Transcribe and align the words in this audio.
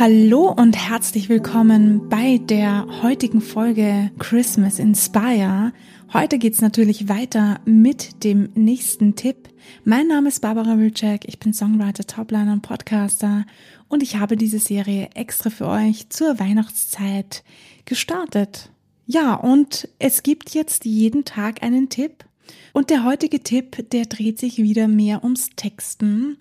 Hallo 0.00 0.50
und 0.50 0.78
herzlich 0.78 1.28
willkommen 1.28 2.08
bei 2.08 2.38
der 2.38 3.02
heutigen 3.02 3.42
Folge 3.42 4.10
Christmas 4.18 4.78
Inspire. 4.78 5.74
Heute 6.14 6.38
geht's 6.38 6.62
natürlich 6.62 7.10
weiter 7.10 7.60
mit 7.66 8.24
dem 8.24 8.48
nächsten 8.54 9.14
Tipp. 9.14 9.50
Mein 9.84 10.08
Name 10.08 10.30
ist 10.30 10.40
Barbara 10.40 10.78
Wilczek, 10.78 11.28
ich 11.28 11.38
bin 11.38 11.52
Songwriter, 11.52 12.06
Topliner 12.06 12.54
und 12.54 12.62
Podcaster 12.62 13.44
und 13.88 14.02
ich 14.02 14.16
habe 14.16 14.38
diese 14.38 14.58
Serie 14.58 15.10
extra 15.12 15.50
für 15.50 15.68
euch 15.68 16.08
zur 16.08 16.40
Weihnachtszeit 16.40 17.44
gestartet. 17.84 18.70
Ja, 19.04 19.34
und 19.34 19.86
es 19.98 20.22
gibt 20.22 20.54
jetzt 20.54 20.86
jeden 20.86 21.26
Tag 21.26 21.62
einen 21.62 21.90
Tipp 21.90 22.24
und 22.72 22.88
der 22.88 23.04
heutige 23.04 23.42
Tipp, 23.42 23.90
der 23.90 24.06
dreht 24.06 24.38
sich 24.38 24.62
wieder 24.62 24.88
mehr 24.88 25.22
ums 25.24 25.50
Texten. 25.56 26.38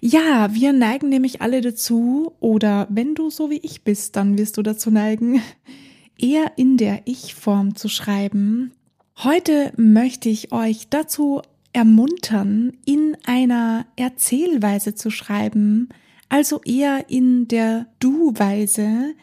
Ja, 0.00 0.54
wir 0.54 0.72
neigen 0.72 1.10
nämlich 1.10 1.42
alle 1.42 1.60
dazu, 1.60 2.32
oder 2.40 2.86
wenn 2.90 3.14
du 3.14 3.28
so 3.28 3.50
wie 3.50 3.60
ich 3.62 3.84
bist, 3.84 4.16
dann 4.16 4.38
wirst 4.38 4.56
du 4.56 4.62
dazu 4.62 4.90
neigen, 4.90 5.42
eher 6.18 6.52
in 6.56 6.78
der 6.78 7.02
Ich-Form 7.04 7.76
zu 7.76 7.88
schreiben. 7.88 8.72
Heute 9.18 9.72
möchte 9.76 10.30
ich 10.30 10.52
euch 10.52 10.88
dazu 10.88 11.42
ermuntern, 11.74 12.72
in 12.86 13.16
einer 13.26 13.86
Erzählweise 13.96 14.94
zu 14.94 15.10
schreiben, 15.10 15.90
also 16.30 16.62
eher 16.62 17.10
in 17.10 17.48
der 17.48 17.86
Du-Weise. 17.98 19.14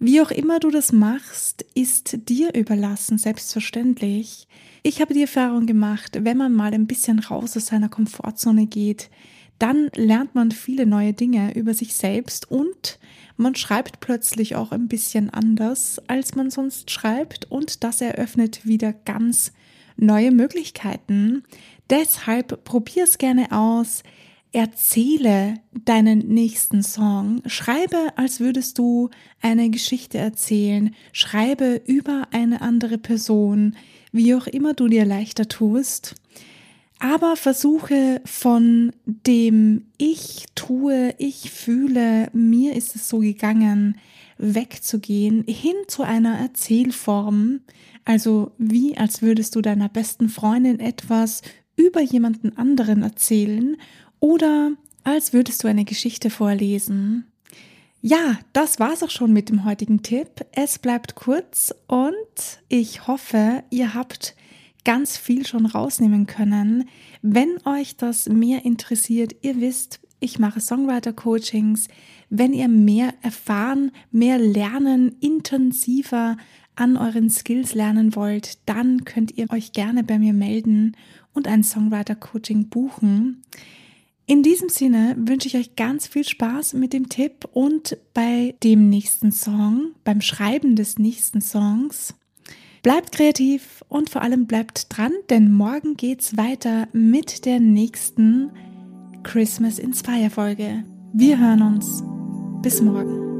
Wie 0.00 0.20
auch 0.20 0.32
immer 0.32 0.58
du 0.58 0.70
das 0.70 0.90
machst, 0.90 1.64
ist 1.74 2.28
dir 2.28 2.52
überlassen, 2.54 3.18
selbstverständlich. 3.18 4.48
Ich 4.82 5.00
habe 5.00 5.14
die 5.14 5.22
Erfahrung 5.22 5.66
gemacht, 5.66 6.18
wenn 6.22 6.36
man 6.36 6.52
mal 6.52 6.74
ein 6.74 6.88
bisschen 6.88 7.20
raus 7.20 7.56
aus 7.56 7.66
seiner 7.66 7.88
Komfortzone 7.88 8.66
geht, 8.66 9.10
dann 9.58 9.90
lernt 9.94 10.34
man 10.34 10.50
viele 10.50 10.86
neue 10.86 11.12
Dinge 11.12 11.54
über 11.54 11.74
sich 11.74 11.94
selbst 11.94 12.50
und 12.50 12.98
man 13.36 13.54
schreibt 13.54 14.00
plötzlich 14.00 14.56
auch 14.56 14.72
ein 14.72 14.88
bisschen 14.88 15.30
anders, 15.30 16.00
als 16.06 16.34
man 16.34 16.50
sonst 16.50 16.90
schreibt 16.90 17.50
und 17.50 17.82
das 17.84 18.00
eröffnet 18.00 18.66
wieder 18.66 18.92
ganz 18.92 19.52
neue 19.96 20.30
Möglichkeiten. 20.30 21.44
Deshalb 21.90 22.64
probier 22.64 23.04
es 23.04 23.18
gerne 23.18 23.52
aus. 23.52 24.02
Erzähle 24.52 25.54
deinen 25.72 26.20
nächsten 26.28 26.84
Song. 26.84 27.42
Schreibe, 27.46 28.12
als 28.16 28.38
würdest 28.38 28.78
du 28.78 29.10
eine 29.42 29.68
Geschichte 29.70 30.18
erzählen. 30.18 30.94
Schreibe 31.12 31.82
über 31.86 32.28
eine 32.30 32.60
andere 32.60 32.98
Person, 32.98 33.76
wie 34.12 34.32
auch 34.34 34.46
immer 34.46 34.74
du 34.74 34.86
dir 34.86 35.04
leichter 35.04 35.48
tust 35.48 36.14
aber 37.04 37.36
versuche 37.36 38.22
von 38.24 38.90
dem 39.04 39.84
Ich 39.98 40.46
tue, 40.54 41.14
ich 41.18 41.50
fühle, 41.50 42.30
mir 42.32 42.74
ist 42.74 42.96
es 42.96 43.10
so 43.10 43.18
gegangen, 43.18 43.98
wegzugehen, 44.38 45.44
hin 45.46 45.76
zu 45.86 46.02
einer 46.02 46.38
Erzählform, 46.38 47.60
also 48.06 48.52
wie 48.56 48.96
als 48.96 49.20
würdest 49.20 49.54
du 49.54 49.60
deiner 49.60 49.90
besten 49.90 50.30
Freundin 50.30 50.80
etwas 50.80 51.42
über 51.76 52.00
jemanden 52.00 52.56
anderen 52.56 53.02
erzählen 53.02 53.76
oder 54.18 54.70
als 55.02 55.34
würdest 55.34 55.62
du 55.62 55.68
eine 55.68 55.84
Geschichte 55.84 56.30
vorlesen. 56.30 57.26
Ja, 58.00 58.38
das 58.54 58.80
war's 58.80 59.02
auch 59.02 59.10
schon 59.10 59.34
mit 59.34 59.50
dem 59.50 59.66
heutigen 59.66 60.02
Tipp. 60.02 60.46
Es 60.52 60.78
bleibt 60.78 61.16
kurz 61.16 61.74
und 61.86 62.62
ich 62.70 63.06
hoffe, 63.06 63.62
ihr 63.68 63.92
habt 63.92 64.34
ganz 64.84 65.16
viel 65.16 65.46
schon 65.46 65.66
rausnehmen 65.66 66.26
können. 66.26 66.88
Wenn 67.22 67.58
euch 67.64 67.96
das 67.96 68.28
mehr 68.28 68.64
interessiert, 68.64 69.34
ihr 69.42 69.60
wisst, 69.60 70.00
ich 70.20 70.38
mache 70.38 70.60
Songwriter-Coachings. 70.60 71.88
Wenn 72.30 72.52
ihr 72.52 72.68
mehr 72.68 73.12
erfahren, 73.22 73.90
mehr 74.10 74.38
lernen, 74.38 75.16
intensiver 75.20 76.36
an 76.76 76.96
euren 76.96 77.30
Skills 77.30 77.74
lernen 77.74 78.16
wollt, 78.16 78.58
dann 78.66 79.04
könnt 79.04 79.36
ihr 79.36 79.50
euch 79.50 79.72
gerne 79.72 80.02
bei 80.02 80.18
mir 80.18 80.32
melden 80.32 80.96
und 81.32 81.46
ein 81.46 81.62
Songwriter-Coaching 81.62 82.68
buchen. 82.68 83.42
In 84.26 84.42
diesem 84.42 84.70
Sinne 84.70 85.14
wünsche 85.18 85.48
ich 85.48 85.56
euch 85.56 85.76
ganz 85.76 86.06
viel 86.06 86.24
Spaß 86.24 86.72
mit 86.74 86.94
dem 86.94 87.10
Tipp 87.10 87.46
und 87.52 87.98
bei 88.14 88.54
dem 88.62 88.88
nächsten 88.88 89.30
Song, 89.30 89.90
beim 90.02 90.22
Schreiben 90.22 90.76
des 90.76 90.98
nächsten 90.98 91.42
Songs. 91.42 92.14
Bleibt 92.84 93.12
kreativ 93.12 93.82
und 93.88 94.10
vor 94.10 94.20
allem 94.20 94.46
bleibt 94.46 94.94
dran, 94.94 95.12
denn 95.30 95.50
morgen 95.50 95.96
geht's 95.96 96.36
weiter 96.36 96.86
mit 96.92 97.46
der 97.46 97.58
nächsten 97.58 98.50
Christmas 99.22 99.78
Inspire 99.78 100.28
Folge. 100.28 100.84
Wir 101.14 101.38
hören 101.38 101.62
uns. 101.62 102.04
Bis 102.60 102.82
morgen. 102.82 103.33